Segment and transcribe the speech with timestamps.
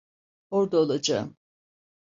[0.51, 1.37] Orda olacağım.